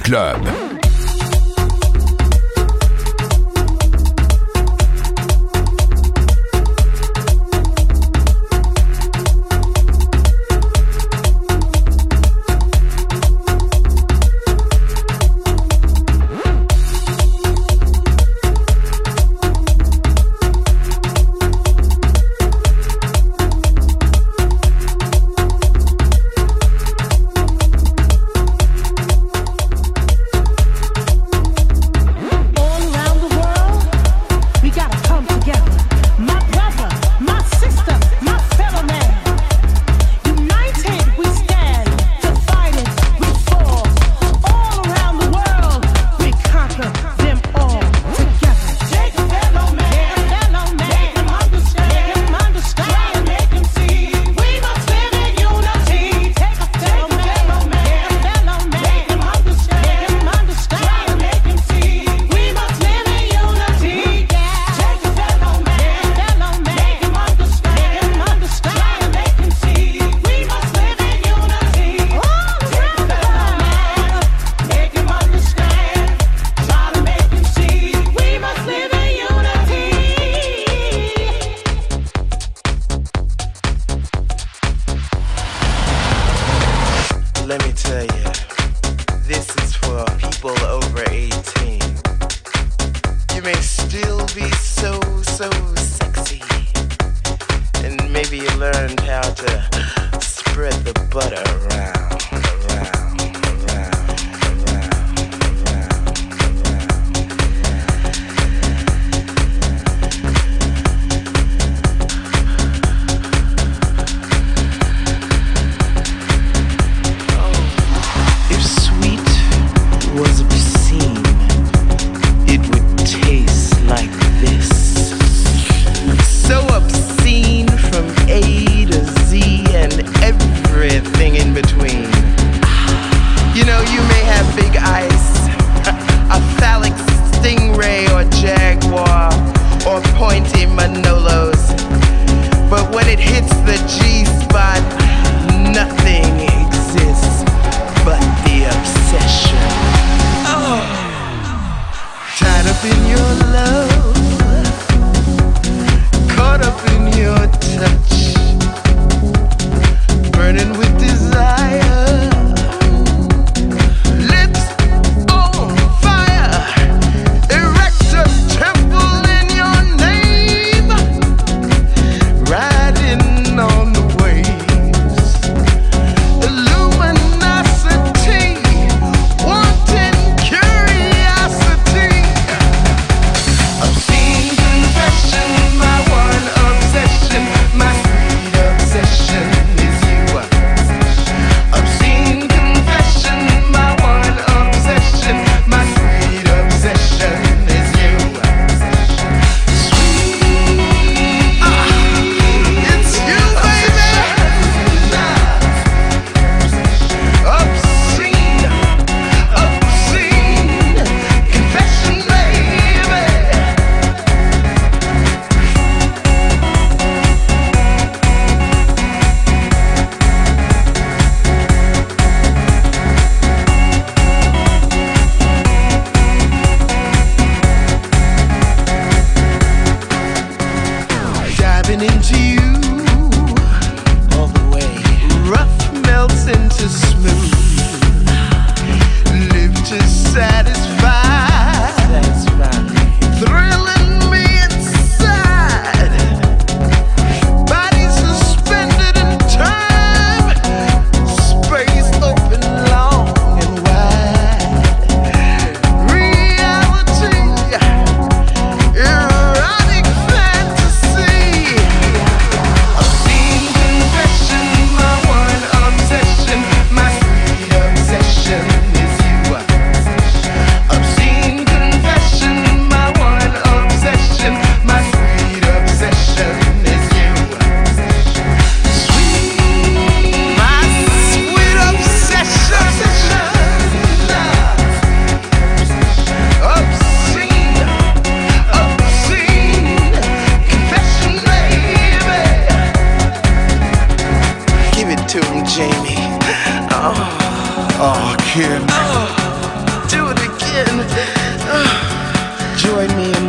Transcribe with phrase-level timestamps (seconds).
[0.00, 0.63] Club.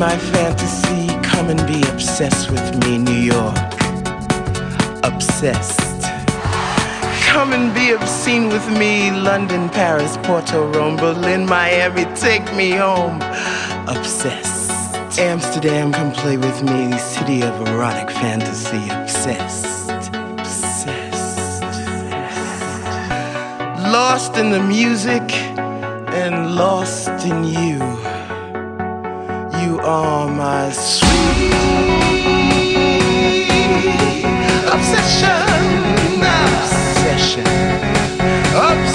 [0.10, 1.08] My fantasy.
[1.24, 3.58] Come and be obsessed with me, New York.
[5.04, 6.04] Obsessed.
[7.32, 12.06] Come and be obscene with me, London, Paris, Porto, Rome, Berlin, Miami.
[12.14, 13.20] Take me home.
[13.88, 14.72] Obsessed.
[15.18, 18.86] Amsterdam, come play with me, city of erotic fantasy.
[19.02, 19.90] Obsessed.
[20.38, 21.64] Obsessed.
[23.98, 25.28] Lost in the music
[26.22, 27.95] and lost in you.
[29.66, 31.52] You are my sweet
[34.72, 35.42] obsession.
[36.22, 37.48] Obsession.
[38.54, 38.95] Obscene.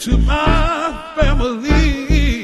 [0.00, 2.42] to my family.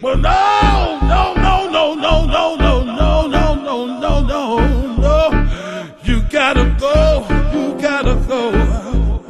[0.00, 5.88] well, no, no, no, no, no, no, no, no, no, no, no, no, no.
[6.04, 9.24] You gotta go, you gotta go.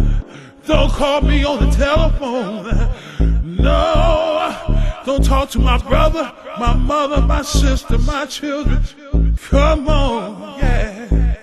[0.67, 2.67] Don't call me on the telephone.
[3.57, 8.83] No, don't talk to my brother, my mother, my sister, my children.
[9.49, 11.37] Come on, yeah.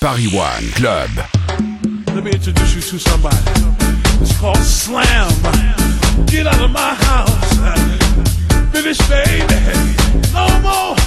[0.00, 1.10] Paris One Club.
[2.06, 3.99] Let me introduce you to somebody.
[4.20, 5.30] It's called Slam.
[6.26, 7.50] Get out of my house.
[8.72, 9.54] Finish, baby.
[10.32, 10.99] No more.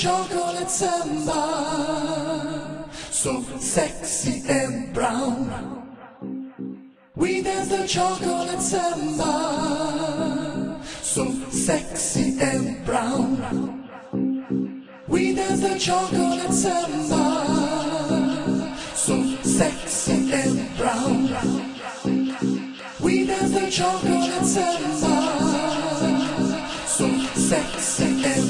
[0.00, 1.42] Chocolate samba,
[3.10, 5.86] so sexy and brown.
[7.14, 9.32] We dance the chocolate samba,
[11.02, 13.88] so sexy and brown.
[15.06, 17.24] We dance the chocolate samba,
[18.94, 21.28] so sexy and brown.
[23.00, 25.14] We dance the chocolate samba,
[26.86, 28.49] so sexy and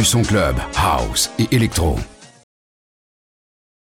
[0.00, 1.98] du son club, house et électro.